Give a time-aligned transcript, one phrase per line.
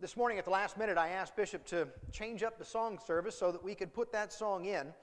[0.00, 3.36] This morning at the last minute, I asked Bishop to change up the song service
[3.36, 4.94] so that we could put that song in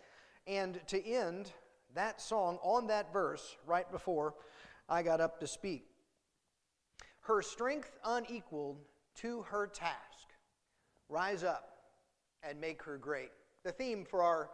[0.47, 1.51] and to end
[1.95, 4.35] that song on that verse right before
[4.87, 5.85] I got up to speak.
[7.19, 8.77] Her strength unequaled
[9.15, 10.29] to her task.
[11.09, 11.77] Rise up
[12.41, 13.31] and make her great.
[13.65, 14.49] The theme for our,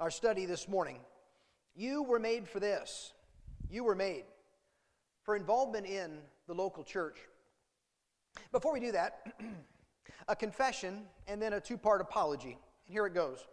[0.00, 0.98] our study this morning
[1.74, 3.14] you were made for this.
[3.70, 4.24] You were made
[5.22, 7.16] for involvement in the local church.
[8.50, 9.32] Before we do that,
[10.28, 12.58] a confession and then a two part apology.
[12.86, 13.46] And here it goes.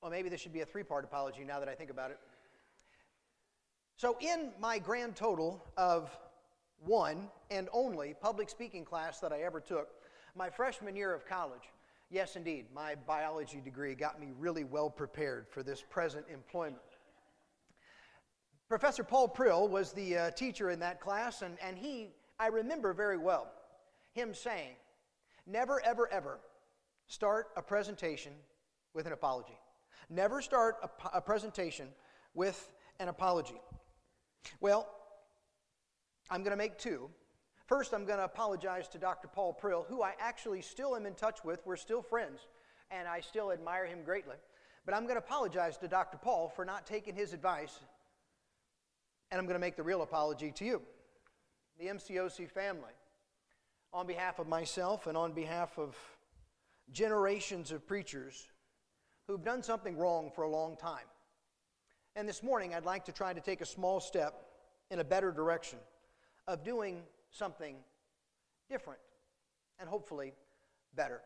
[0.00, 2.18] Well, maybe this should be a three part apology now that I think about it.
[3.96, 6.10] So, in my grand total of
[6.84, 9.88] one and only public speaking class that I ever took,
[10.34, 11.70] my freshman year of college,
[12.10, 16.82] yes, indeed, my biology degree got me really well prepared for this present employment.
[18.68, 22.08] Professor Paul Prill was the uh, teacher in that class, and, and he,
[22.42, 23.46] I remember very well
[24.14, 24.74] him saying,
[25.46, 26.40] Never, ever, ever
[27.06, 28.32] start a presentation
[28.94, 29.56] with an apology.
[30.10, 31.86] Never start a, a presentation
[32.34, 33.60] with an apology.
[34.60, 34.88] Well,
[36.30, 37.10] I'm going to make two.
[37.66, 39.28] First, I'm going to apologize to Dr.
[39.28, 41.60] Paul Prill, who I actually still am in touch with.
[41.64, 42.40] We're still friends,
[42.90, 44.36] and I still admire him greatly.
[44.84, 46.18] But I'm going to apologize to Dr.
[46.18, 47.78] Paul for not taking his advice,
[49.30, 50.82] and I'm going to make the real apology to you,
[51.78, 52.92] the MCOC family,
[53.92, 55.96] on behalf of myself and on behalf of
[56.92, 58.48] generations of preachers
[59.26, 61.06] who've done something wrong for a long time.
[62.16, 64.34] And this morning, I'd like to try to take a small step
[64.90, 65.78] in a better direction
[66.46, 67.76] of doing something
[68.68, 69.00] different
[69.78, 70.34] and hopefully
[70.94, 71.20] better.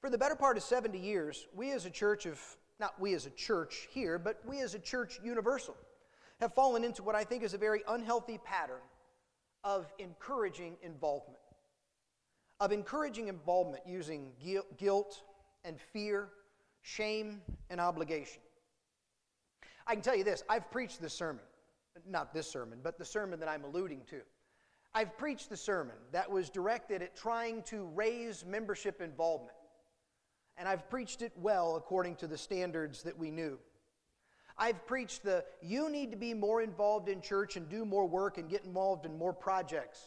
[0.00, 2.40] For the better part of 70 years, we as a church of,
[2.78, 5.76] not we as a church here, but we as a church universal,
[6.40, 8.80] have fallen into what I think is a very unhealthy pattern
[9.64, 11.38] of encouraging involvement.
[12.60, 14.32] Of encouraging involvement using
[14.76, 15.22] guilt
[15.64, 16.28] and fear,
[16.82, 18.42] shame and obligation.
[19.86, 21.42] I can tell you this I've preached this sermon
[22.06, 24.20] not this sermon, but the sermon that I'm alluding to.
[24.94, 29.56] I've preached the sermon that was directed at trying to raise membership involvement.
[30.56, 33.58] And I've preached it well according to the standards that we knew.
[34.60, 38.36] I've preached the you need to be more involved in church and do more work
[38.36, 39.98] and get involved in more projects,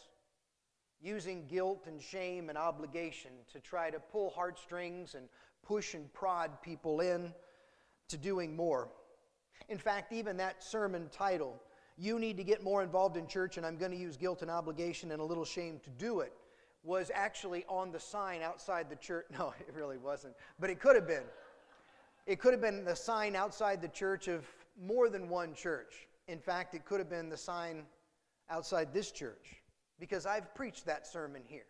[1.02, 5.28] using guilt and shame and obligation to try to pull heartstrings and
[5.66, 7.34] push and prod people in
[8.08, 8.88] to doing more.
[9.68, 11.60] In fact, even that sermon title,
[11.98, 14.50] you need to get more involved in church, and I'm going to use guilt and
[14.50, 16.32] obligation and a little shame to do it,
[16.84, 19.26] was actually on the sign outside the church.
[19.36, 21.24] No, it really wasn't, but it could have been.
[22.26, 24.46] It could have been the sign outside the church of
[24.80, 26.08] more than one church.
[26.26, 27.84] In fact, it could have been the sign
[28.48, 29.62] outside this church
[29.98, 31.66] because I've preached that sermon here.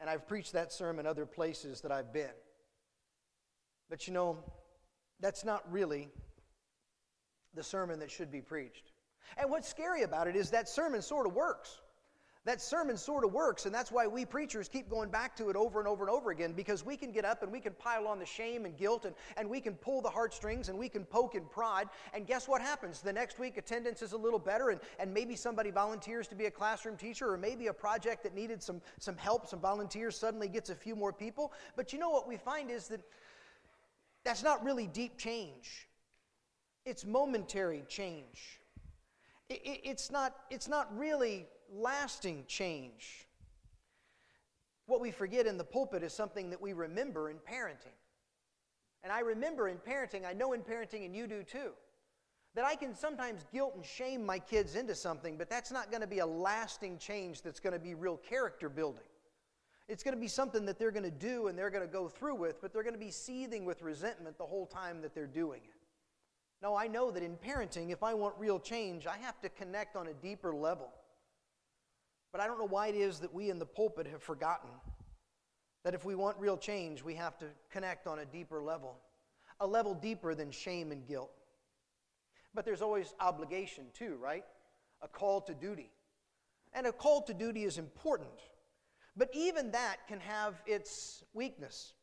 [0.00, 2.30] And I've preached that sermon other places that I've been.
[3.90, 4.38] But you know,
[5.20, 6.08] that's not really
[7.54, 8.92] the sermon that should be preached.
[9.36, 11.80] And what's scary about it is that sermon sort of works.
[12.46, 15.56] That sermon sort of works, and that's why we preachers keep going back to it
[15.56, 18.06] over and over and over again because we can get up and we can pile
[18.06, 21.04] on the shame and guilt and, and we can pull the heartstrings and we can
[21.04, 21.90] poke and prod.
[22.14, 23.02] And guess what happens?
[23.02, 26.46] The next week, attendance is a little better, and, and maybe somebody volunteers to be
[26.46, 30.48] a classroom teacher, or maybe a project that needed some, some help, some volunteers suddenly
[30.48, 31.52] gets a few more people.
[31.76, 33.02] But you know what we find is that
[34.24, 35.88] that's not really deep change,
[36.86, 38.60] it's momentary change
[39.50, 43.26] it, it's, not, it's not really lasting change.
[44.86, 47.96] What we forget in the pulpit is something that we remember in parenting.
[49.02, 51.70] And I remember in parenting, I know in parenting, and you do too,
[52.54, 56.00] that I can sometimes guilt and shame my kids into something, but that's not going
[56.00, 59.04] to be a lasting change that's going to be real character building.
[59.88, 62.08] It's going to be something that they're going to do and they're going to go
[62.08, 65.26] through with, but they're going to be seething with resentment the whole time that they're
[65.26, 65.80] doing it.
[66.62, 69.96] No, I know that in parenting, if I want real change, I have to connect
[69.96, 70.92] on a deeper level.
[72.32, 74.70] But I don't know why it is that we in the pulpit have forgotten
[75.84, 78.98] that if we want real change, we have to connect on a deeper level,
[79.60, 81.32] a level deeper than shame and guilt.
[82.54, 84.44] But there's always obligation too, right?
[85.02, 85.90] A call to duty.
[86.72, 88.30] And a call to duty is important.
[89.16, 91.94] But even that can have its weakness.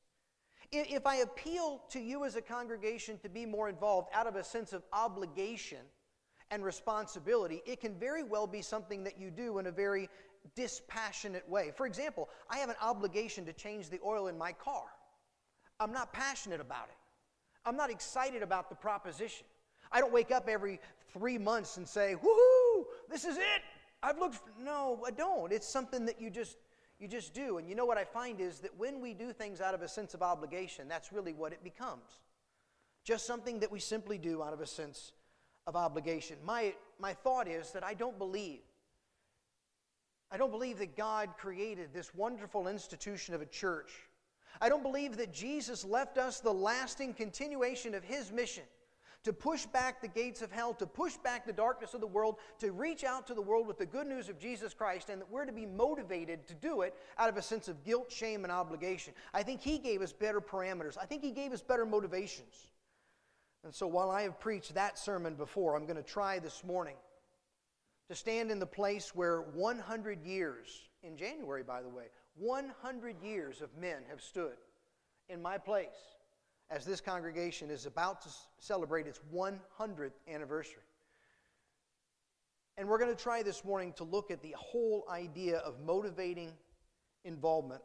[0.72, 4.44] If I appeal to you as a congregation to be more involved out of a
[4.44, 5.80] sense of obligation
[6.52, 10.10] and responsibility, it can very well be something that you do in a very
[10.56, 11.72] dispassionate way.
[11.76, 14.86] For example, I have an obligation to change the oil in my car.
[15.80, 16.98] I'm not passionate about it,
[17.66, 19.46] I'm not excited about the proposition.
[19.92, 20.80] I don't wake up every
[21.14, 23.62] three months and say, woohoo, this is it.
[24.04, 24.36] I've looked.
[24.36, 24.44] For...
[24.62, 25.52] No, I don't.
[25.54, 26.58] It's something that you just
[27.00, 27.58] You just do.
[27.58, 29.88] And you know what I find is that when we do things out of a
[29.88, 32.22] sense of obligation, that's really what it becomes.
[33.04, 35.14] Just something that we simply do out of a sense
[35.68, 36.38] of obligation.
[36.44, 38.62] My, my thought is that I don't believe.
[40.32, 43.92] I don't believe that God created this wonderful institution of a church.
[44.60, 48.64] I don't believe that Jesus left us the lasting continuation of his mission
[49.24, 52.38] to push back the gates of hell, to push back the darkness of the world,
[52.60, 55.30] to reach out to the world with the good news of Jesus Christ, and that
[55.30, 58.52] we're to be motivated to do it out of a sense of guilt, shame, and
[58.52, 59.14] obligation.
[59.34, 60.98] I think He gave us better parameters.
[60.98, 62.68] I think He gave us better motivations.
[63.64, 66.96] And so while I have preached that sermon before, I'm going to try this morning
[68.10, 72.06] to stand in the place where 100 years, in January, by the way,
[72.36, 74.56] 100 years of men have stood
[75.30, 76.16] in my place
[76.70, 80.84] as this congregation is about to celebrate its 100th anniversary.
[82.78, 86.52] And we're going to try this morning to look at the whole idea of motivating
[87.24, 87.82] involvement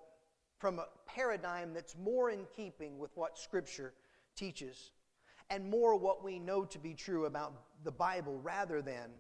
[0.58, 3.94] from a paradigm that's more in keeping with what Scripture
[4.36, 4.92] teaches
[5.52, 7.52] and more what we know to be true about
[7.84, 9.10] the Bible rather than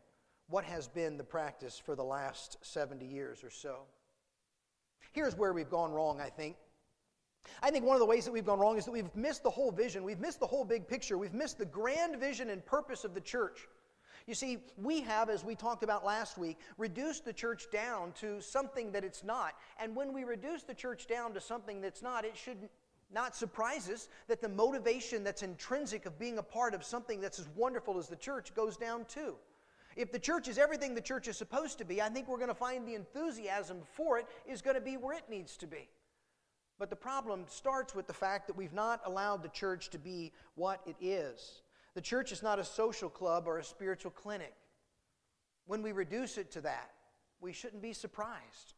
[0.48, 3.80] what has been the practice for the last 70 years or so.
[5.12, 6.56] Here's where we've gone wrong, I think.
[7.62, 9.50] I think one of the ways that we've gone wrong is that we've missed the
[9.50, 10.04] whole vision.
[10.04, 11.18] We've missed the whole big picture.
[11.18, 13.68] We've missed the grand vision and purpose of the church.
[14.26, 18.40] You see, we have, as we talked about last week, reduced the church down to
[18.40, 19.54] something that it's not.
[19.78, 22.70] And when we reduce the church down to something that's not, it should
[23.12, 27.38] not surprise us that the motivation that's intrinsic of being a part of something that's
[27.38, 29.34] as wonderful as the church goes down too.
[29.96, 32.48] If the church is everything the church is supposed to be, I think we're going
[32.48, 35.88] to find the enthusiasm for it is going to be where it needs to be.
[36.78, 40.32] But the problem starts with the fact that we've not allowed the church to be
[40.54, 41.62] what it is.
[41.94, 44.54] The church is not a social club or a spiritual clinic.
[45.66, 46.90] When we reduce it to that,
[47.40, 48.74] we shouldn't be surprised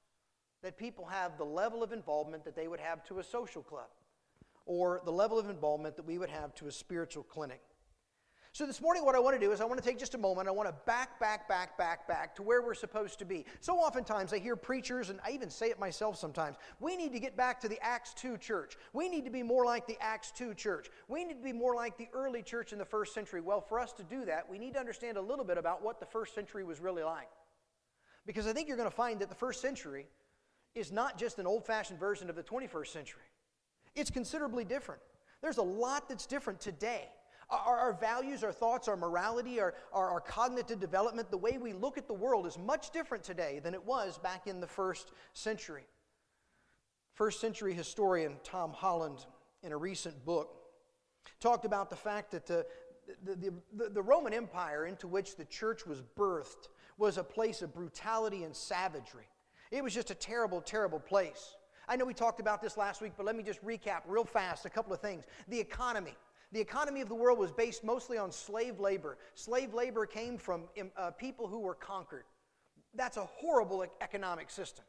[0.63, 3.89] that people have the level of involvement that they would have to a social club
[4.67, 7.61] or the level of involvement that we would have to a spiritual clinic.
[8.55, 10.19] So, this morning, what I want to do is I want to take just a
[10.19, 10.47] moment.
[10.47, 13.45] I want to back, back, back, back, back to where we're supposed to be.
[13.59, 17.19] So, oftentimes, I hear preachers, and I even say it myself sometimes we need to
[17.19, 18.77] get back to the Acts 2 church.
[18.93, 20.89] We need to be more like the Acts 2 church.
[21.09, 23.41] We need to be more like the early church in the first century.
[23.41, 25.99] Well, for us to do that, we need to understand a little bit about what
[25.99, 27.31] the first century was really like.
[28.25, 30.07] Because I think you're going to find that the first century
[30.77, 33.23] is not just an old fashioned version of the 21st century,
[33.95, 35.01] it's considerably different.
[35.43, 37.09] There's a lot that's different today.
[37.51, 41.73] Our, our values, our thoughts, our morality, our, our, our cognitive development, the way we
[41.73, 45.13] look at the world is much different today than it was back in the first
[45.35, 45.85] century.
[47.13, 49.27] First century historian Tom Holland,
[49.63, 50.57] in a recent book,
[51.39, 52.67] talked about the fact that the,
[53.23, 57.75] the, the, the, Roman Empire into which the church was birthed was a place of
[57.75, 59.29] brutality and savagery.
[59.71, 61.55] It was just a terrible, terrible place.
[61.89, 64.65] I know we talked about this last week, but let me just recap real fast
[64.67, 65.25] a couple of things.
[65.49, 66.17] The economy.
[66.53, 69.19] The economy of the world was based mostly on slave labor.
[69.35, 70.65] Slave labor came from
[70.97, 72.25] uh, people who were conquered.
[72.95, 74.85] That's a horrible economic system.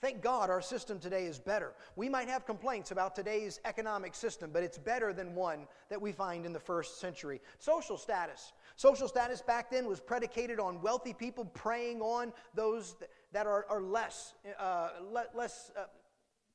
[0.00, 1.74] Thank God our system today is better.
[1.94, 6.10] We might have complaints about today's economic system, but it's better than one that we
[6.10, 7.42] find in the first century.
[7.58, 8.54] Social status.
[8.76, 12.96] Social status back then was predicated on wealthy people preying on those
[13.32, 14.88] that are, are less, uh,
[15.34, 15.84] less, uh,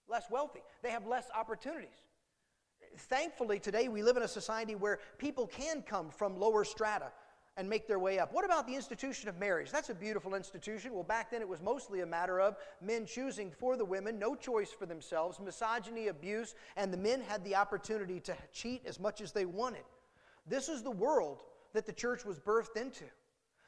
[0.09, 0.61] less wealthy.
[0.81, 2.05] They have less opportunities
[2.97, 7.11] thankfully, today we live in a society where people can come from lower strata
[7.57, 8.33] and make their way up.
[8.33, 9.71] What about the institution of marriage?
[9.71, 10.93] That's a beautiful institution.
[10.93, 14.35] Well, back then it was mostly a matter of men choosing for the women, no
[14.35, 19.21] choice for themselves, misogyny, abuse, and the men had the opportunity to cheat as much
[19.21, 19.83] as they wanted.
[20.45, 21.43] This is the world
[21.73, 23.05] that the church was birthed into.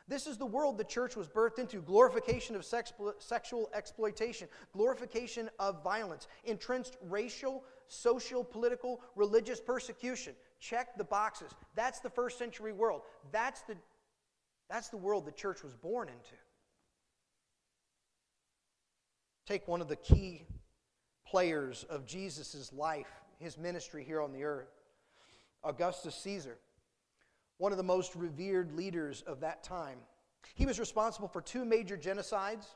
[0.07, 5.49] This is the world the church was birthed into glorification of sex, sexual exploitation, glorification
[5.59, 10.33] of violence, entrenched racial, social, political, religious persecution.
[10.59, 11.51] Check the boxes.
[11.75, 13.01] That's the first century world.
[13.33, 13.75] That's the,
[14.69, 16.35] that's the world the church was born into.
[19.45, 20.45] Take one of the key
[21.25, 23.07] players of Jesus' life,
[23.39, 24.69] his ministry here on the earth
[25.63, 26.57] Augustus Caesar,
[27.57, 29.99] one of the most revered leaders of that time.
[30.55, 32.67] He was responsible for two major genocides,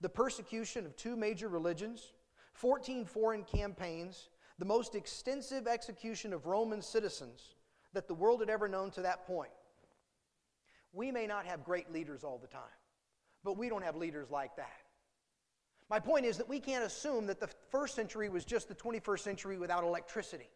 [0.00, 2.12] the persecution of two major religions,
[2.54, 7.54] 14 foreign campaigns, the most extensive execution of Roman citizens
[7.92, 9.50] that the world had ever known to that point.
[10.92, 12.62] We may not have great leaders all the time,
[13.44, 14.70] but we don't have leaders like that.
[15.88, 19.20] My point is that we can't assume that the first century was just the 21st
[19.20, 20.48] century without electricity.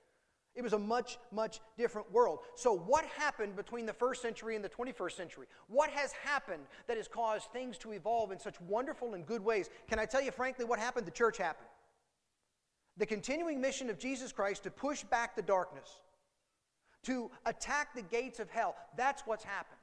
[0.56, 2.38] It was a much, much different world.
[2.54, 5.46] So, what happened between the first century and the 21st century?
[5.68, 9.68] What has happened that has caused things to evolve in such wonderful and good ways?
[9.86, 11.06] Can I tell you, frankly, what happened?
[11.06, 11.68] The church happened.
[12.96, 16.00] The continuing mission of Jesus Christ to push back the darkness,
[17.04, 19.78] to attack the gates of hell, that's what's happened.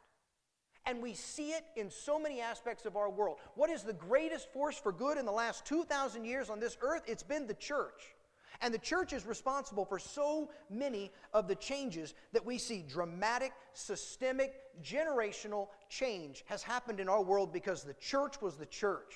[0.88, 3.38] And we see it in so many aspects of our world.
[3.54, 7.04] What is the greatest force for good in the last 2,000 years on this earth?
[7.06, 8.13] It's been the church.
[8.62, 12.84] And the church is responsible for so many of the changes that we see.
[12.88, 19.16] Dramatic, systemic, generational change has happened in our world because the church was the church.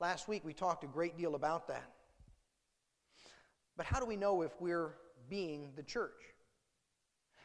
[0.00, 1.90] Last week we talked a great deal about that.
[3.76, 4.94] But how do we know if we're
[5.28, 6.35] being the church?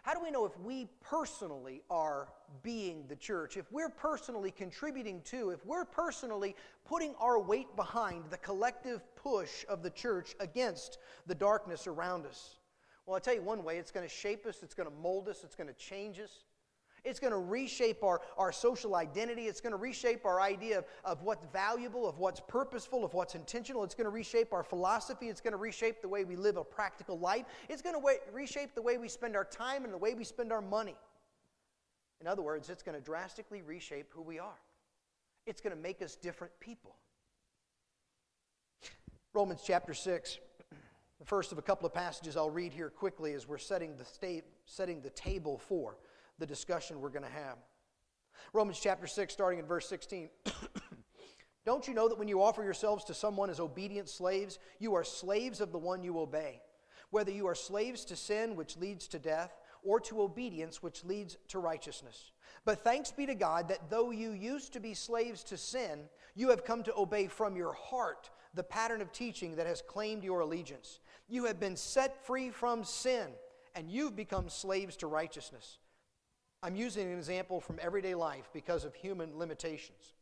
[0.04, 2.28] How do we know if we personally are
[2.64, 3.56] being the church?
[3.56, 6.56] If we're personally contributing to, if we're personally
[6.86, 12.58] putting our weight behind the collective push of the church against the darkness around us?
[13.06, 15.30] Well, I'll tell you one way it's going to shape us, it's going to mold
[15.30, 16.46] us, it's going to change us.
[17.04, 19.44] It's going to reshape our, our social identity.
[19.48, 23.34] It's going to reshape our idea of, of what's valuable, of what's purposeful, of what's
[23.34, 23.84] intentional.
[23.84, 25.28] It's going to reshape our philosophy.
[25.28, 27.46] It's going to reshape the way we live a practical life.
[27.70, 30.24] It's going to wa- reshape the way we spend our time and the way we
[30.24, 30.96] spend our money.
[32.20, 34.60] In other words, it's going to drastically reshape who we are.
[35.48, 36.96] It's going to make us different people.
[39.34, 40.38] Romans chapter 6,
[41.20, 44.06] the first of a couple of passages I'll read here quickly as we're setting the,
[44.06, 45.98] sta- setting the table for
[46.42, 47.58] the discussion we're going to have.
[48.52, 50.30] Romans chapter 6, starting in verse 16.
[51.66, 55.04] Don't you know that when you offer yourselves to someone as obedient slaves, you are
[55.04, 56.60] slaves of the one you obey?
[57.12, 61.38] Whether you are slaves to sin, which leads to death, or to obedience, which leads
[61.50, 62.32] to righteousness.
[62.66, 66.02] But thanks be to God that though you used to be slaves to sin,
[66.36, 70.24] you have come to obey from your heart the pattern of teaching that has claimed
[70.24, 71.00] your allegiance.
[71.30, 73.28] You have been set free from sin,
[73.76, 75.78] and you've become slaves to righteousness.
[76.64, 80.14] I'm using an example from everyday life because of human limitations.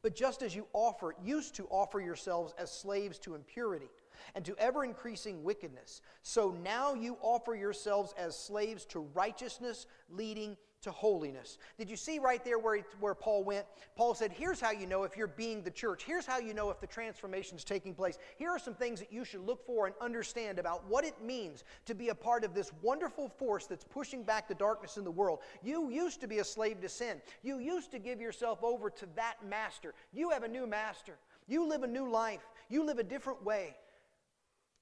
[0.00, 3.90] But just as you offer, used to offer yourselves as slaves to impurity
[4.34, 10.56] and to ever increasing wickedness, so now you offer yourselves as slaves to righteousness, leading
[10.84, 11.58] to holiness.
[11.76, 13.66] Did you see right there where, he, where Paul went?
[13.96, 16.04] Paul said, Here's how you know if you're being the church.
[16.04, 18.18] Here's how you know if the transformation is taking place.
[18.36, 21.64] Here are some things that you should look for and understand about what it means
[21.86, 25.10] to be a part of this wonderful force that's pushing back the darkness in the
[25.10, 25.40] world.
[25.62, 29.06] You used to be a slave to sin, you used to give yourself over to
[29.16, 29.94] that master.
[30.12, 31.18] You have a new master.
[31.46, 33.76] You live a new life, you live a different way.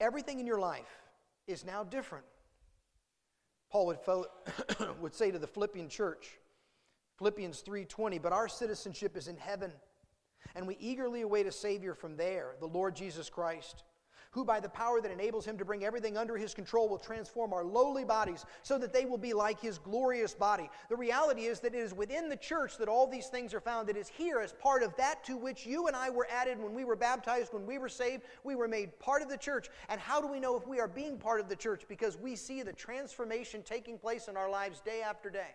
[0.00, 1.02] Everything in your life
[1.46, 2.24] is now different.
[3.72, 3.98] Paul would,
[5.00, 6.38] would say to the Philippian church,
[7.16, 9.72] Philippians 3:20, but our citizenship is in heaven,
[10.54, 13.84] and we eagerly await a savior from there, the Lord Jesus Christ
[14.32, 17.52] who by the power that enables him to bring everything under his control will transform
[17.52, 20.68] our lowly bodies so that they will be like his glorious body.
[20.88, 23.90] The reality is that it is within the church that all these things are found.
[23.90, 26.74] It is here as part of that to which you and I were added when
[26.74, 28.22] we were baptized, when we were saved.
[28.42, 29.68] We were made part of the church.
[29.90, 31.84] And how do we know if we are being part of the church?
[31.86, 35.54] Because we see the transformation taking place in our lives day after day,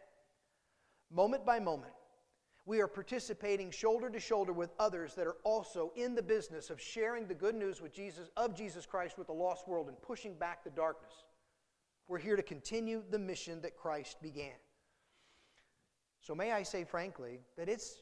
[1.11, 1.93] moment by moment
[2.67, 6.81] we are participating shoulder to shoulder with others that are also in the business of
[6.81, 10.33] sharing the good news with Jesus, of Jesus Christ with the lost world and pushing
[10.33, 11.13] back the darkness.
[12.09, 14.51] We're here to continue the mission that Christ began.
[16.19, 18.01] So, may I say frankly that it's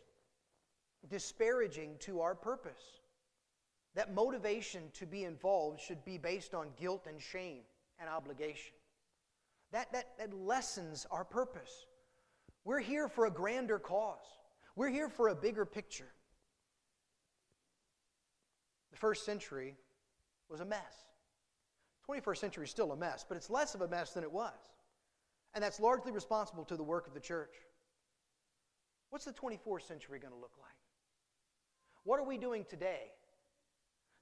[1.09, 3.01] disparaging to our purpose.
[3.93, 7.61] That motivation to be involved should be based on guilt and shame
[7.99, 8.73] and obligation.
[9.71, 11.85] That, that, that lessens our purpose.
[12.63, 14.25] We're here for a grander cause.
[14.75, 16.11] We're here for a bigger picture.
[18.91, 19.75] The first century
[20.49, 20.81] was a mess.
[22.09, 24.53] 21st century is still a mess, but it's less of a mess than it was.
[25.53, 27.55] And that's largely responsible to the work of the church.
[29.09, 30.71] What's the 24th century going to look like?
[32.03, 33.11] What are we doing today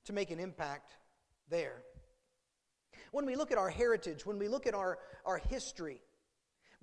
[0.05, 0.97] to make an impact
[1.49, 1.83] there?
[3.11, 5.99] When we look at our heritage, when we look at our, our history,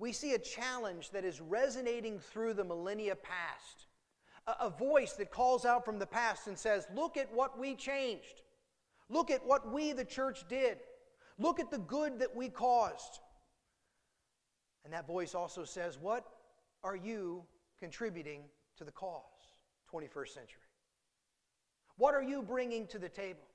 [0.01, 3.85] we see a challenge that is resonating through the millennia past.
[4.47, 7.75] A, a, voice that calls out from the past and says, Look at what we
[7.75, 8.41] changed.
[9.09, 10.79] Look at what we, the church, did.
[11.37, 13.19] Look at the good that we caused.
[14.83, 16.25] And that voice also says, What
[16.83, 17.43] are you
[17.79, 18.41] contributing
[18.77, 19.53] to the cause,
[19.93, 20.61] 21st century?
[21.97, 23.45] What are you bringing to the table?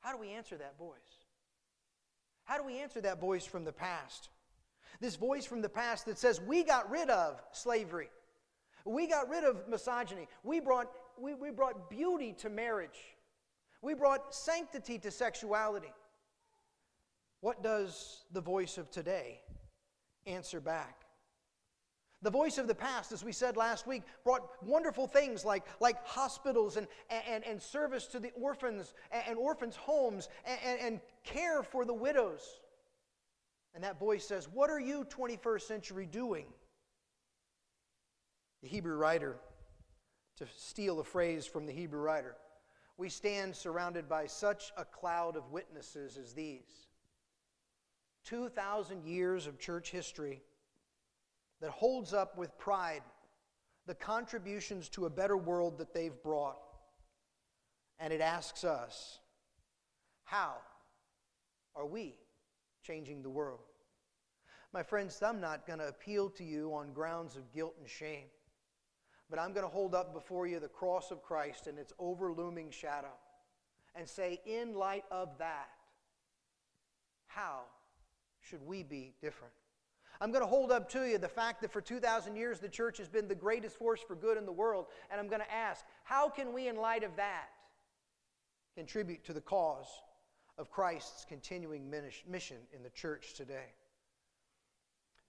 [0.00, 0.96] How do we answer that voice?
[2.42, 4.30] How do we answer that voice from the past?
[5.00, 8.08] This voice from the past that says, We got rid of slavery.
[8.84, 10.28] We got rid of misogyny.
[10.42, 13.16] We brought, we, we brought beauty to marriage.
[13.80, 15.92] We brought sanctity to sexuality.
[17.40, 19.40] What does the voice of today
[20.26, 21.04] answer back?
[22.22, 26.02] The voice of the past, as we said last week, brought wonderful things like, like
[26.06, 28.94] hospitals and, and, and service to the orphans
[29.26, 32.62] and orphans' homes and, and care for the widows.
[33.74, 36.46] And that voice says, What are you, 21st century, doing?
[38.62, 39.36] The Hebrew writer,
[40.38, 42.36] to steal a phrase from the Hebrew writer,
[42.96, 46.88] we stand surrounded by such a cloud of witnesses as these.
[48.26, 50.42] 2,000 years of church history
[51.60, 53.02] that holds up with pride
[53.86, 56.56] the contributions to a better world that they've brought.
[57.98, 59.18] And it asks us,
[60.24, 60.54] how
[61.74, 62.14] are we
[62.84, 63.60] changing the world?
[64.72, 68.26] My friends, I'm not going to appeal to you on grounds of guilt and shame,
[69.30, 72.70] but I'm going to hold up before you the cross of Christ and its overlooming
[72.70, 73.14] shadow
[73.94, 75.68] and say, in light of that,
[77.26, 77.60] how
[78.40, 79.54] should we be different?
[80.20, 82.98] I'm going to hold up to you the fact that for 2,000 years the church
[82.98, 84.86] has been the greatest force for good in the world.
[85.10, 87.48] And I'm going to ask, how can we, in light of that,
[88.76, 89.88] contribute to the cause
[90.58, 93.72] of Christ's continuing mission in the church today?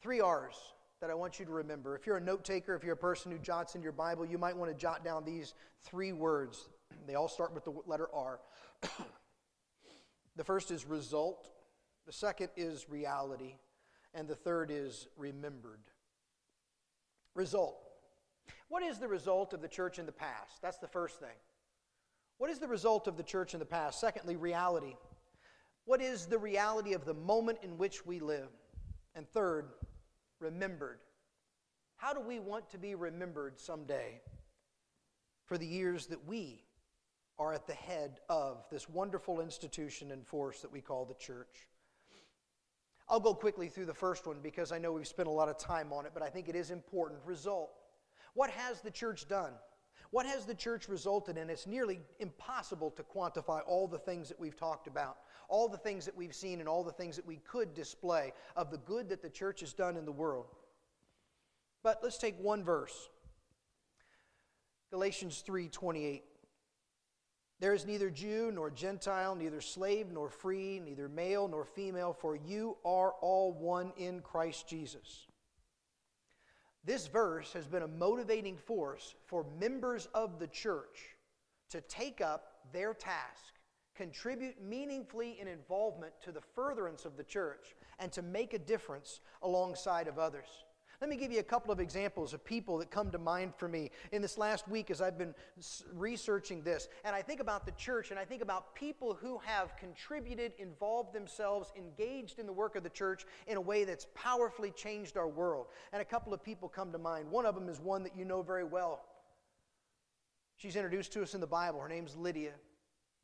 [0.02, 0.56] Three R's
[1.02, 1.96] that I want you to remember.
[1.96, 4.38] If you're a note taker, if you're a person who jots in your Bible, you
[4.38, 5.54] might want to jot down these
[5.84, 6.70] three words.
[7.08, 8.40] They all start with the letter R.
[10.36, 11.50] the first is result,
[12.06, 13.56] the second is reality,
[14.14, 15.82] and the third is remembered.
[17.34, 17.78] Result.
[18.70, 20.62] What is the result of the church in the past?
[20.62, 21.38] That's the first thing.
[22.38, 24.00] What is the result of the church in the past?
[24.00, 24.96] Secondly, reality.
[25.86, 28.50] What is the reality of the moment in which we live?
[29.14, 29.70] And third,
[30.40, 31.00] remembered.
[31.98, 34.22] How do we want to be remembered someday
[35.46, 36.64] for the years that we
[37.38, 41.68] are at the head of this wonderful institution and force that we call the church?
[43.08, 45.60] I'll go quickly through the first one because I know we've spent a lot of
[45.60, 47.22] time on it, but I think it is important.
[47.24, 47.72] Result.
[48.34, 49.54] What has the church done?
[50.12, 51.50] What has the church resulted in?
[51.50, 55.18] It's nearly impossible to quantify all the things that we've talked about,
[55.50, 58.72] all the things that we've seen, and all the things that we could display of
[58.72, 60.48] the good that the church has done in the world.
[61.84, 63.10] But let's take one verse.
[64.92, 66.24] Galatians 3:28
[67.60, 72.36] there is neither Jew nor Gentile, neither slave nor free, neither male nor female, for
[72.36, 75.28] you are all one in Christ Jesus.
[76.86, 81.16] This verse has been a motivating force for members of the church
[81.72, 83.56] to take up their task,
[83.96, 89.22] contribute meaningfully in involvement to the furtherance of the church, and to make a difference
[89.42, 90.66] alongside of others.
[91.02, 93.68] Let me give you a couple of examples of people that come to mind for
[93.68, 95.36] me in this last week as I've been
[95.94, 96.88] researching this.
[97.04, 101.14] And I think about the church and I think about people who have contributed, involved
[101.14, 105.28] themselves, engaged in the work of the church in a way that's powerfully changed our
[105.28, 105.68] world.
[105.92, 107.30] And a couple of people come to mind.
[107.30, 109.06] One of them is one that you know very well.
[110.58, 111.82] She's introduced to us in the Bible.
[111.82, 112.54] Her name's Lydia.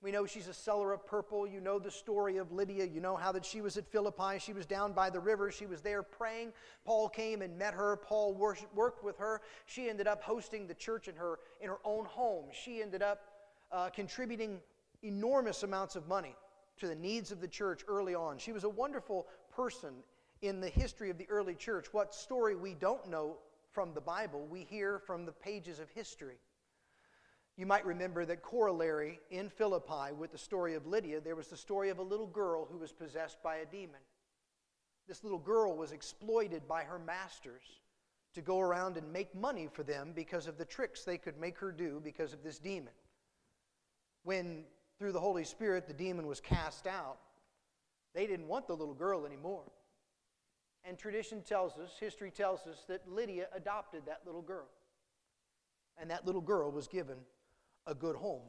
[0.01, 1.45] We know she's a seller of purple.
[1.45, 2.85] You know the story of Lydia.
[2.85, 4.39] You know how that she was at Philippi.
[4.39, 5.51] She was down by the river.
[5.51, 6.53] She was there praying.
[6.85, 7.97] Paul came and met her.
[7.97, 9.41] Paul worked with her.
[9.67, 12.45] She ended up hosting the church in her, in her own home.
[12.51, 13.21] She ended up
[13.71, 14.59] uh, contributing
[15.03, 16.35] enormous amounts of money
[16.79, 18.39] to the needs of the church early on.
[18.39, 19.93] She was a wonderful person
[20.41, 21.87] in the history of the early church.
[21.91, 23.37] What story we don't know
[23.71, 26.39] from the Bible, we hear from the pages of history.
[27.57, 31.57] You might remember that corollary in Philippi with the story of Lydia, there was the
[31.57, 33.99] story of a little girl who was possessed by a demon.
[35.07, 37.63] This little girl was exploited by her masters
[38.33, 41.57] to go around and make money for them because of the tricks they could make
[41.57, 42.93] her do because of this demon.
[44.23, 44.63] When,
[44.97, 47.17] through the Holy Spirit, the demon was cast out,
[48.13, 49.63] they didn't want the little girl anymore.
[50.85, 54.67] And tradition tells us, history tells us, that Lydia adopted that little girl.
[55.97, 57.17] And that little girl was given
[57.87, 58.43] a good home.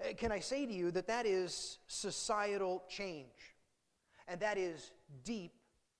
[0.00, 3.54] Uh, can I say to you that that is societal change?
[4.28, 4.92] And that is
[5.24, 5.52] deep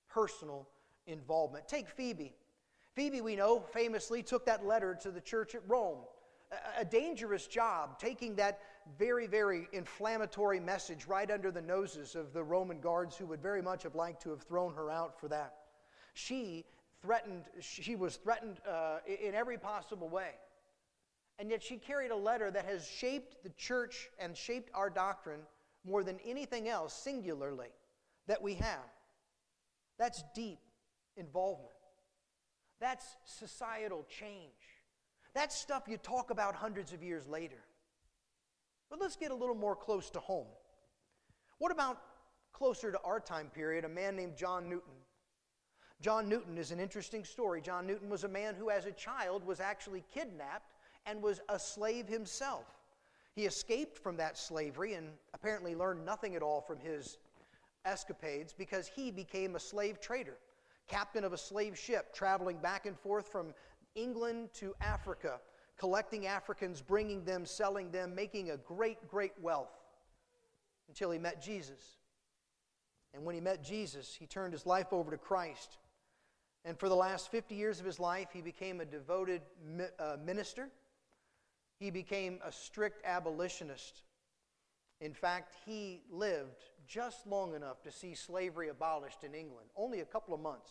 [0.09, 0.67] personal
[1.07, 1.67] involvement.
[1.67, 2.33] Take Phoebe.
[2.95, 5.99] Phoebe, we know, famously took that letter to the church at Rome.
[6.77, 8.59] A, dangerous job, taking that
[8.99, 13.61] very, very inflammatory message right under the noses of the Roman guards who would very
[13.61, 15.53] much have liked to have thrown her out for that.
[16.13, 16.65] She
[17.01, 20.31] threatened, she was threatened uh, in every possible way.
[21.41, 25.39] And yet she carried a letter that has shaped the church and shaped our doctrine
[25.83, 27.69] more than anything else, singularly,
[28.27, 28.85] that we have.
[29.97, 30.59] That's deep
[31.17, 31.71] involvement.
[32.79, 34.51] That's societal change.
[35.33, 37.63] That's stuff you talk about hundreds of years later.
[38.91, 40.45] But let's get a little more close to home.
[41.57, 41.97] What about
[42.53, 44.93] closer to our time period, a man named John Newton.
[46.01, 47.61] John Newton is an interesting story.
[47.61, 50.70] John Newton was a man who, as a child, was actually kidnapped
[51.05, 52.65] and was a slave himself.
[53.33, 57.17] He escaped from that slavery and apparently learned nothing at all from his
[57.85, 60.37] escapades because he became a slave trader,
[60.87, 63.53] captain of a slave ship traveling back and forth from
[63.95, 65.39] England to Africa,
[65.77, 69.71] collecting Africans, bringing them, selling them, making a great, great wealth
[70.87, 71.97] until he met Jesus.
[73.13, 75.77] And when he met Jesus, he turned his life over to Christ.
[76.63, 79.41] And for the last 50 years of his life, he became a devoted
[79.99, 80.69] uh, minister.
[81.81, 84.03] He became a strict abolitionist.
[84.99, 90.05] In fact, he lived just long enough to see slavery abolished in England, only a
[90.05, 90.69] couple of months.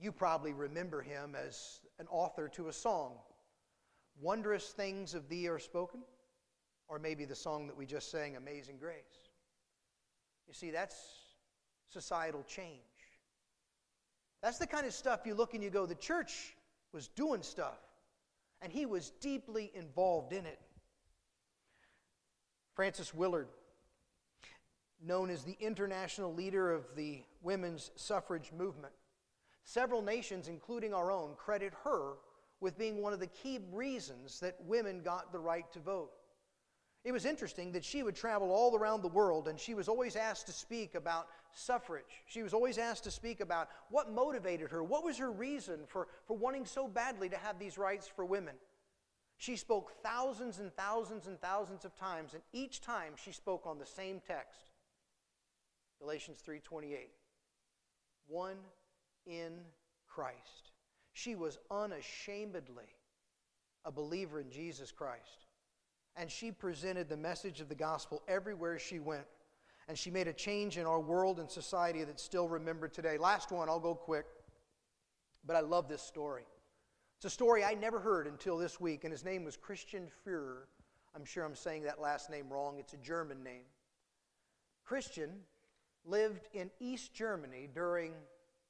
[0.00, 3.12] You probably remember him as an author to a song,
[4.20, 6.00] Wondrous Things of Thee Are Spoken,
[6.88, 9.30] or maybe the song that we just sang, Amazing Grace.
[10.48, 10.96] You see, that's
[11.88, 12.80] societal change.
[14.42, 16.56] That's the kind of stuff you look and you go, the church
[16.92, 17.78] was doing stuff,
[18.62, 20.58] and he was deeply involved in it.
[22.74, 23.48] Frances Willard
[25.04, 28.92] known as the international leader of the women's suffrage movement.
[29.64, 32.14] Several nations, including our own, credit her
[32.60, 36.10] with being one of the key reasons that women got the right to vote.
[37.08, 40.14] It was interesting that she would travel all around the world and she was always
[40.14, 42.22] asked to speak about suffrage.
[42.26, 46.08] She was always asked to speak about what motivated her, what was her reason for,
[46.26, 48.56] for wanting so badly to have these rights for women.
[49.38, 53.78] She spoke thousands and thousands and thousands of times, and each time she spoke on
[53.78, 54.60] the same text
[56.00, 57.08] Galatians 3:28.
[58.26, 58.58] One
[59.24, 59.64] in
[60.06, 60.72] Christ.
[61.14, 62.94] She was unashamedly
[63.86, 65.47] a believer in Jesus Christ.
[66.18, 69.24] And she presented the message of the gospel everywhere she went.
[69.88, 73.16] And she made a change in our world and society that's still remembered today.
[73.16, 74.26] Last one, I'll go quick.
[75.46, 76.42] But I love this story.
[77.16, 80.64] It's a story I never heard until this week, and his name was Christian Führer.
[81.14, 82.76] I'm sure I'm saying that last name wrong.
[82.78, 83.64] It's a German name.
[84.84, 85.30] Christian
[86.04, 88.12] lived in East Germany during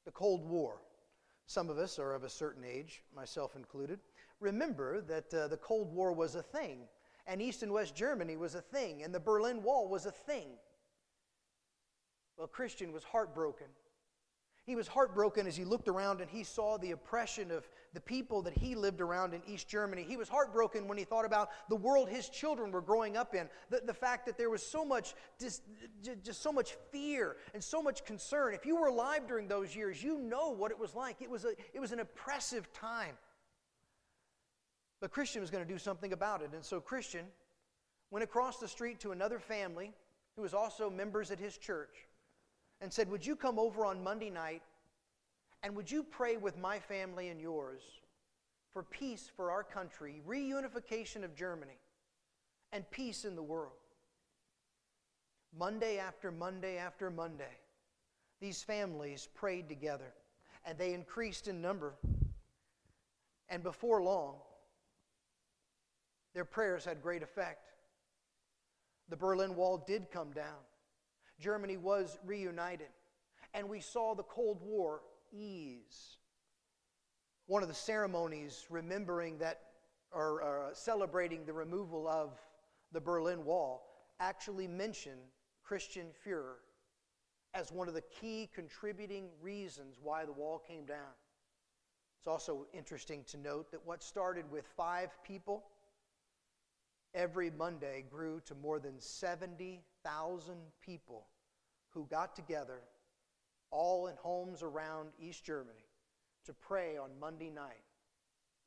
[0.05, 0.83] the Cold War.
[1.47, 4.01] Some of us are of a certain age, myself included,
[4.41, 6.81] remember that uh, the Cold War was a thing,
[7.29, 10.49] and East and West Germany was a thing, and the Berlin Wall was a thing.
[12.37, 13.67] Well, Christian was heartbroken
[14.69, 18.43] he was heartbroken as he looked around and he saw the oppression of the people
[18.43, 20.05] that he lived around in East Germany.
[20.07, 23.49] He was heartbroken when he thought about the world his children were growing up in.
[23.71, 25.63] The, the fact that there was so much, just,
[26.23, 28.53] just so much fear and so much concern.
[28.53, 31.23] If you were alive during those years, you know what it was like.
[31.23, 33.17] It was, a, it was an oppressive time.
[35.01, 36.51] But Christian was going to do something about it.
[36.55, 37.27] And so Christian
[38.11, 39.93] went across the street to another family
[40.37, 42.07] who was also members at his church
[42.81, 44.63] and said, Would you come over on Monday night
[45.63, 47.83] and would you pray with my family and yours
[48.73, 51.79] for peace for our country, reunification of Germany,
[52.73, 53.73] and peace in the world?
[55.57, 57.59] Monday after Monday after Monday,
[58.41, 60.13] these families prayed together
[60.65, 61.95] and they increased in number.
[63.49, 64.37] And before long,
[66.35, 67.73] their prayers had great effect.
[69.09, 70.59] The Berlin Wall did come down.
[71.41, 72.89] Germany was reunited.
[73.55, 75.01] And we saw the Cold War
[75.33, 76.17] ease.
[77.47, 79.61] One of the ceremonies remembering that
[80.13, 82.39] or uh, celebrating the removal of
[82.93, 83.83] the Berlin Wall
[84.21, 85.21] actually mentioned
[85.63, 86.57] Christian Führer
[87.55, 91.13] as one of the key contributing reasons why the wall came down.
[92.19, 95.65] It's also interesting to note that what started with five people
[97.19, 101.27] every Monday grew to more than 70,000 people
[101.91, 102.79] who got together,
[103.73, 105.89] all in homes around East Germany,
[106.47, 107.83] to pray on Monday night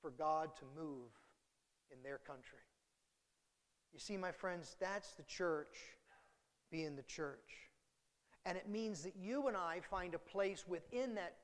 [0.02, 1.10] for God to move
[1.92, 2.60] in their country.
[3.94, 5.78] You see, my friends, that's the church
[6.70, 7.70] being the church.
[8.46, 11.36] And it means that you and I find a place within that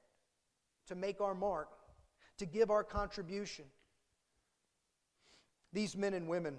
[0.87, 1.69] to make our mark,
[2.37, 3.65] to give our contribution.
[5.71, 6.57] These men and women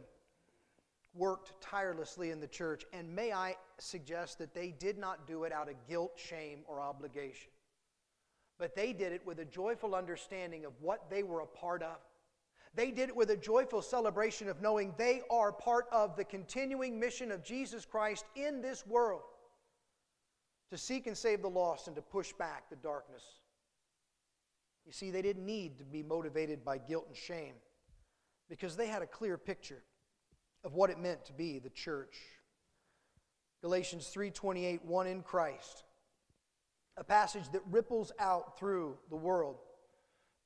[1.15, 5.53] worked tirelessly in the church, and may I suggest that they did not do it
[5.53, 7.51] out of guilt, shame, or obligation.
[8.59, 11.97] But they did it with a joyful understanding of what they were a part of.
[12.75, 16.99] They did it with a joyful celebration of knowing they are part of the continuing
[17.01, 19.23] mission of Jesus Christ in this world
[20.71, 23.23] to seek and save the lost and to push back the darkness.
[24.85, 27.55] You see, they didn't need to be motivated by guilt and shame
[28.49, 29.83] because they had a clear picture
[30.65, 32.17] of what it meant to be the church.
[33.63, 35.85] Galatians 3:28 one in Christ.
[36.97, 39.59] A passage that ripples out through the world.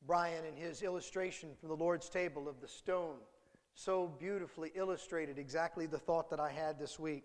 [0.04, 3.18] Brian in his illustration from the Lord's table of the stone
[3.74, 7.24] so beautifully illustrated exactly the thought that I had this week.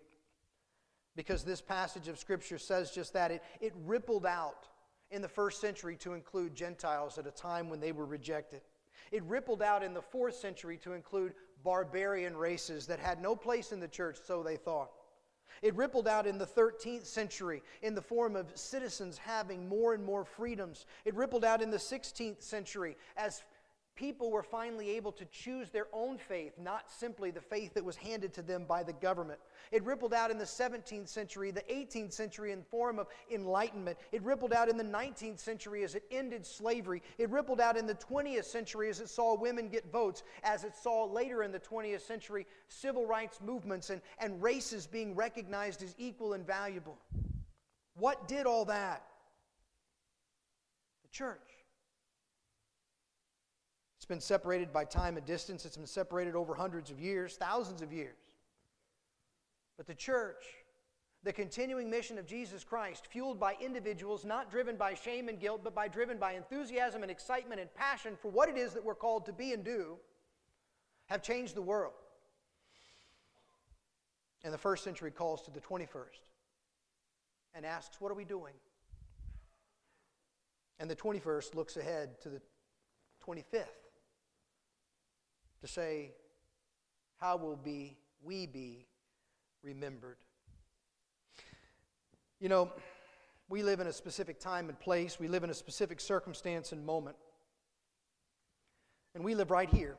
[1.14, 3.30] Because this passage of Scripture says just that.
[3.30, 4.68] It, it rippled out
[5.10, 8.60] in the first century to include Gentiles at a time when they were rejected.
[9.10, 13.72] It rippled out in the fourth century to include barbarian races that had no place
[13.72, 14.90] in the church, so they thought.
[15.62, 20.04] It rippled out in the 13th century in the form of citizens having more and
[20.04, 20.86] more freedoms.
[21.04, 23.42] It rippled out in the 16th century as
[23.98, 27.96] people were finally able to choose their own faith, not simply the faith that was
[27.96, 29.40] handed to them by the government.
[29.72, 33.98] It rippled out in the 17th century, the 18th century in form of enlightenment.
[34.12, 37.02] It rippled out in the 19th century as it ended slavery.
[37.18, 40.76] It rippled out in the 20th century as it saw women get votes, as it
[40.76, 45.96] saw later in the 20th century civil rights movements and, and races being recognized as
[45.98, 46.98] equal and valuable.
[47.96, 49.02] What did all that?
[51.02, 51.57] The church
[54.06, 57.92] been separated by time and distance, it's been separated over hundreds of years, thousands of
[57.92, 58.16] years.
[59.76, 60.44] But the church,
[61.24, 65.62] the continuing mission of Jesus Christ, fueled by individuals not driven by shame and guilt,
[65.64, 68.94] but by driven by enthusiasm and excitement and passion for what it is that we're
[68.94, 69.96] called to be and do,
[71.06, 71.94] have changed the world.
[74.44, 76.22] And the first century calls to the 21st
[77.54, 78.54] and asks, What are we doing?
[80.78, 82.40] And the 21st looks ahead to the
[83.26, 83.87] 25th
[85.60, 86.12] to say,
[87.18, 88.86] How will be we be
[89.62, 90.16] remembered?
[92.40, 92.70] You know,
[93.48, 96.84] we live in a specific time and place, we live in a specific circumstance and
[96.84, 97.16] moment.
[99.14, 99.96] And we live right here.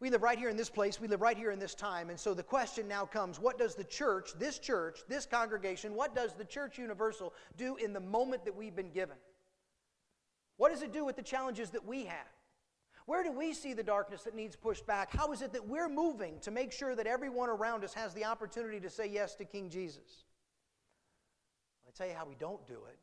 [0.00, 0.98] We live right here in this place.
[0.98, 2.08] We live right here in this time.
[2.08, 6.14] And so the question now comes what does the church, this church, this congregation, what
[6.14, 9.16] does the church universal do in the moment that we've been given?
[10.56, 12.28] What does it do with the challenges that we have?
[13.10, 15.10] Where do we see the darkness that needs pushed back?
[15.10, 18.24] How is it that we're moving to make sure that everyone around us has the
[18.24, 20.22] opportunity to say yes to King Jesus?
[21.88, 23.00] I tell you how we don't do it.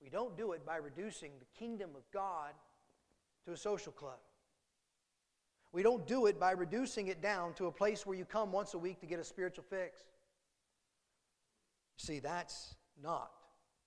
[0.00, 2.52] We don't do it by reducing the kingdom of God
[3.46, 4.20] to a social club.
[5.72, 8.74] We don't do it by reducing it down to a place where you come once
[8.74, 9.98] a week to get a spiritual fix.
[11.96, 13.32] See, that's not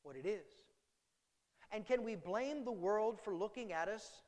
[0.04, 0.58] what it is.
[1.72, 4.24] And can we blame the world for looking at us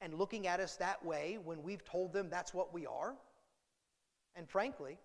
[0.00, 3.14] and looking at us that way when we've told them that's what we are?
[4.34, 4.98] And frankly,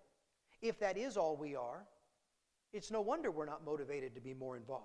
[0.62, 1.84] if that is all we are,
[2.72, 4.84] it's no wonder we're not motivated to be more involved.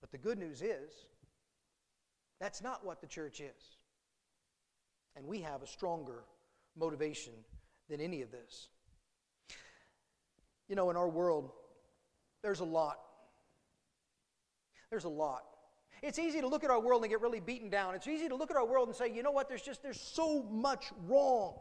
[0.00, 1.06] But the good news is,
[2.40, 3.76] that's not what the church is.
[5.14, 6.24] And we have a stronger
[6.76, 7.34] motivation
[7.88, 8.68] than any of this.
[10.68, 11.52] You know, in our world,
[12.42, 12.98] there's a lot.
[14.90, 15.51] There's a lot
[16.02, 17.94] it's easy to look at our world and get really beaten down.
[17.94, 20.00] It's easy to look at our world and say, you know what, there's just there's
[20.00, 21.54] so much wrong.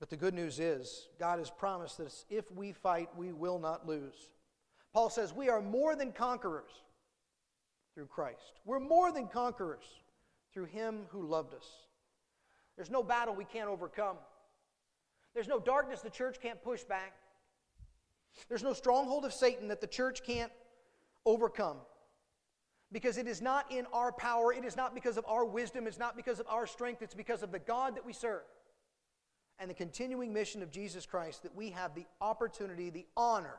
[0.00, 3.86] But the good news is, God has promised us if we fight, we will not
[3.86, 4.14] lose.
[4.92, 6.70] Paul says, we are more than conquerors
[7.94, 8.60] through Christ.
[8.64, 9.84] We're more than conquerors
[10.52, 11.66] through him who loved us.
[12.76, 14.16] There's no battle we can't overcome.
[15.34, 17.14] There's no darkness the church can't push back.
[18.48, 20.52] There's no stronghold of Satan that the church can't
[21.26, 21.76] overcome.
[22.92, 25.98] Because it is not in our power, it is not because of our wisdom, it's
[25.98, 28.42] not because of our strength, it's because of the God that we serve
[29.58, 33.56] and the continuing mission of Jesus Christ that we have the opportunity, the honor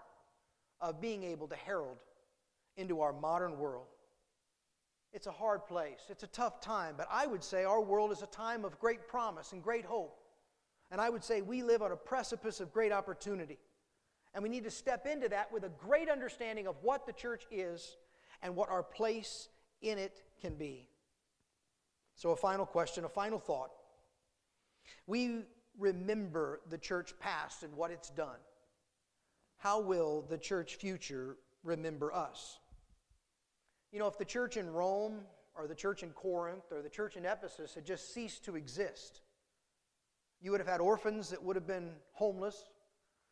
[0.79, 1.97] of being able to herald
[2.77, 3.87] into our modern world.
[5.13, 8.21] It's a hard place, it's a tough time, but I would say our world is
[8.21, 10.19] a time of great promise and great hope.
[10.91, 13.57] And I would say we live on a precipice of great opportunity.
[14.37, 17.47] And we need to step into that with a great understanding of what the church
[17.49, 17.97] is
[18.43, 19.49] and what our place
[19.81, 20.87] in it can be.
[22.13, 23.71] So, a final question, a final thought.
[25.07, 25.41] We
[25.79, 28.37] remember the church past and what it's done.
[29.57, 32.59] How will the church future remember us?
[33.91, 35.21] You know, if the church in Rome
[35.55, 39.21] or the church in Corinth or the church in Ephesus had just ceased to exist,
[40.39, 42.69] you would have had orphans that would have been homeless.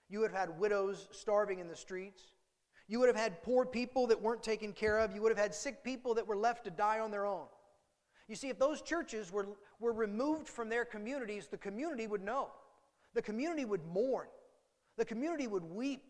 [0.09, 2.21] You would have had widows starving in the streets.
[2.87, 5.13] You would have had poor people that weren't taken care of.
[5.13, 7.47] You would have had sick people that were left to die on their own.
[8.27, 9.47] You see, if those churches were,
[9.79, 12.49] were removed from their communities, the community would know.
[13.13, 14.27] The community would mourn.
[14.97, 16.03] The community would weep.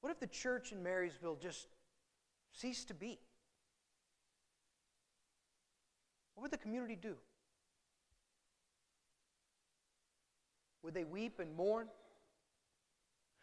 [0.00, 1.66] What if the church in Marysville just
[2.52, 3.18] ceased to be?
[6.34, 7.16] What would the community do?
[10.82, 11.88] Would they weep and mourn?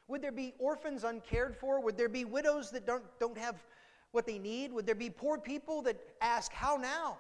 [0.07, 1.81] Would there be orphans uncared for?
[1.81, 3.63] Would there be widows that don't, don't have
[4.11, 4.71] what they need?
[4.71, 7.17] Would there be poor people that ask, How now?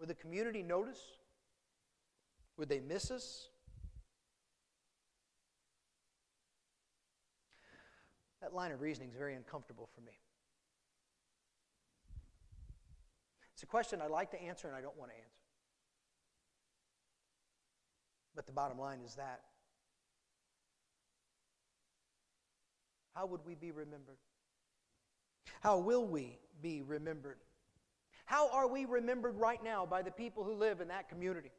[0.00, 1.00] Would the community notice?
[2.56, 3.48] Would they miss us?
[8.40, 10.18] That line of reasoning is very uncomfortable for me.
[13.54, 15.41] It's a question I'd like to answer and I don't want to answer.
[18.34, 19.40] But the bottom line is that.
[23.14, 24.16] How would we be remembered?
[25.60, 27.38] How will we be remembered?
[28.24, 31.52] How are we remembered right now by the people who live in that community?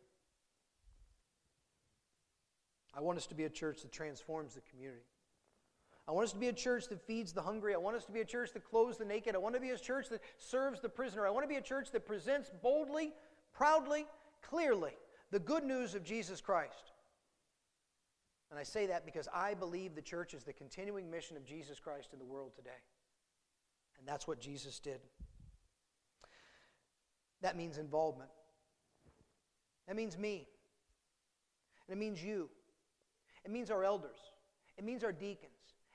[2.95, 5.03] I want us to be a church that transforms the community.
[6.07, 7.73] I want us to be a church that feeds the hungry.
[7.73, 9.35] I want us to be a church that clothes the naked.
[9.35, 11.25] I want to be a church that serves the prisoner.
[11.25, 13.13] I want to be a church that presents boldly,
[13.53, 14.05] proudly,
[14.41, 14.93] clearly
[15.33, 16.91] the good news of Jesus Christ.
[18.51, 21.79] And I say that because I believe the church is the continuing mission of Jesus
[21.79, 22.69] Christ in the world today.
[23.97, 24.99] And that's what Jesus did.
[27.41, 28.29] That means involvement.
[29.87, 30.47] That means me.
[31.87, 32.47] And it means you.
[33.43, 34.19] It means our elders.
[34.77, 35.51] It means our deacons.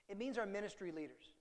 [0.08, 1.34] It means our ministry leaders.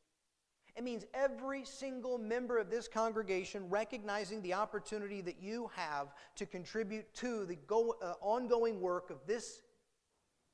[0.78, 6.46] It means every single member of this congregation recognizing the opportunity that you have to
[6.46, 9.64] contribute to the go, uh, ongoing work of this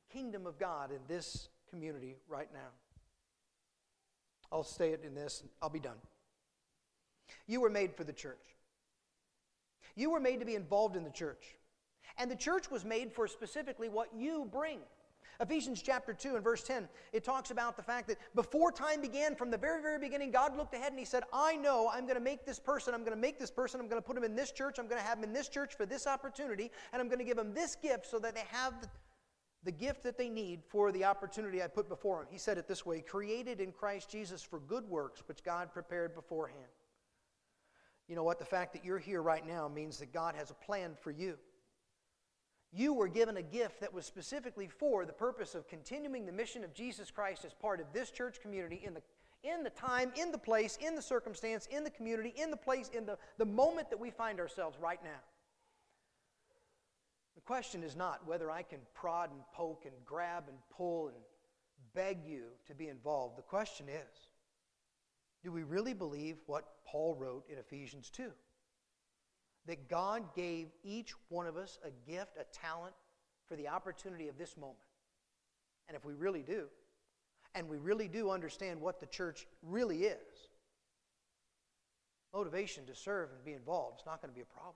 [0.10, 2.70] kingdom of God in this community right now.
[4.50, 5.98] I'll say it in this, I'll be done.
[7.46, 8.56] You were made for the church.
[9.96, 11.58] You were made to be involved in the church.
[12.18, 14.80] And the church was made for specifically what you bring.
[15.40, 19.36] Ephesians chapter 2 and verse 10, it talks about the fact that before time began,
[19.36, 22.18] from the very, very beginning, God looked ahead and He said, I know I'm going
[22.18, 24.24] to make this person, I'm going to make this person, I'm going to put him
[24.24, 27.02] in this church, I'm going to have him in this church for this opportunity, and
[27.02, 28.74] I'm going to give him this gift so that they have
[29.64, 32.28] the, gift that they need for the opportunity I put before him.
[32.30, 36.14] He said it this way created in Christ Jesus for good works, which God prepared
[36.14, 36.68] beforehand.
[38.08, 38.40] You know what?
[38.40, 41.38] The fact that you're here right now means that God has a plan for you.
[42.76, 46.64] You were given a gift that was specifically for the purpose of continuing the mission
[46.64, 49.02] of Jesus Christ as part of this church community in the,
[49.44, 52.90] in the time, in the place, in the circumstance, in the community, in the place,
[52.90, 55.22] in the, the moment that we find ourselves right now.
[57.36, 61.18] The question is not whether I can prod and poke and grab and pull and
[61.94, 63.38] beg you to be involved.
[63.38, 64.30] The question is
[65.44, 68.32] do we really believe what Paul wrote in Ephesians 2?
[69.68, 72.94] That God gave each one of us a gift, a talent
[73.48, 74.78] for the opportunity of this moment.
[75.88, 76.66] And if we really do,
[77.56, 80.50] and we really do understand what the church really is,
[82.34, 84.76] motivation to serve and be involved is not going to be a problem.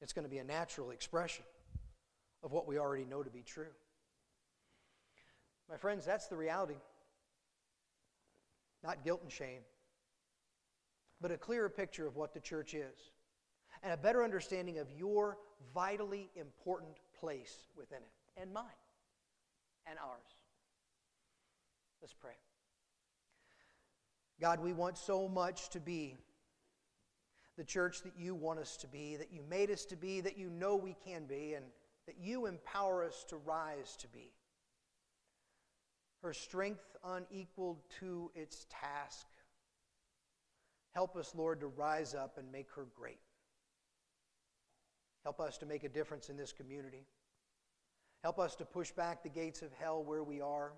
[0.00, 1.44] It's going to be a natural expression
[2.42, 3.70] of what we already know to be true.
[5.70, 6.74] My friends, that's the reality.
[8.82, 9.60] Not guilt and shame,
[11.20, 13.11] but a clearer picture of what the church is
[13.82, 15.38] and a better understanding of your
[15.74, 18.64] vitally important place within it, and mine,
[19.86, 20.36] and ours.
[22.00, 22.36] Let's pray.
[24.40, 26.16] God, we want so much to be
[27.56, 30.38] the church that you want us to be, that you made us to be, that
[30.38, 31.64] you know we can be, and
[32.06, 34.32] that you empower us to rise to be.
[36.22, 39.26] Her strength unequaled to its task.
[40.92, 43.18] Help us, Lord, to rise up and make her great.
[45.24, 47.06] Help us to make a difference in this community.
[48.22, 50.72] Help us to push back the gates of hell where we are.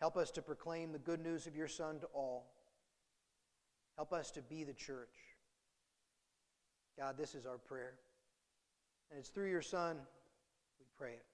[0.00, 2.46] Help us to proclaim the good news of your Son to all.
[3.96, 5.08] Help us to be the church.
[6.98, 7.94] God, this is our prayer.
[9.10, 9.96] And it's through your Son
[10.78, 11.24] we pray it.